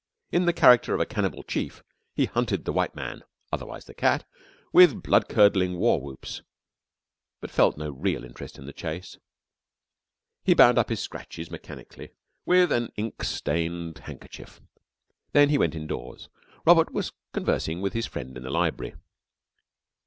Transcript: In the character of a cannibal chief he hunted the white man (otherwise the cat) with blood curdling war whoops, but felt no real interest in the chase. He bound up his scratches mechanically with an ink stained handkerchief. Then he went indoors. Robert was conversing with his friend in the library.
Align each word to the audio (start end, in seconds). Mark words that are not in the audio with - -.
In 0.31 0.45
the 0.45 0.51
character 0.51 0.95
of 0.95 0.99
a 0.99 1.05
cannibal 1.05 1.43
chief 1.43 1.83
he 2.15 2.25
hunted 2.25 2.65
the 2.65 2.73
white 2.73 2.95
man 2.95 3.21
(otherwise 3.51 3.85
the 3.85 3.93
cat) 3.93 4.25
with 4.73 5.03
blood 5.03 5.29
curdling 5.29 5.77
war 5.77 6.01
whoops, 6.01 6.41
but 7.39 7.51
felt 7.51 7.77
no 7.77 7.91
real 7.91 8.25
interest 8.25 8.57
in 8.57 8.65
the 8.65 8.73
chase. 8.73 9.19
He 10.43 10.55
bound 10.55 10.79
up 10.79 10.89
his 10.89 11.01
scratches 11.01 11.51
mechanically 11.51 12.13
with 12.47 12.71
an 12.71 12.91
ink 12.95 13.23
stained 13.23 13.99
handkerchief. 13.99 14.59
Then 15.33 15.49
he 15.49 15.59
went 15.59 15.75
indoors. 15.75 16.29
Robert 16.65 16.91
was 16.91 17.11
conversing 17.31 17.79
with 17.79 17.93
his 17.93 18.07
friend 18.07 18.35
in 18.35 18.41
the 18.41 18.49
library. 18.49 18.95